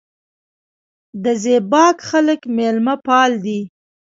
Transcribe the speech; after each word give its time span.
د 1.23 1.25
زیباک 1.43 1.97
خلک 2.09 2.39
میلمه 2.57 2.95
پال 3.05 3.31
دي 3.45 3.61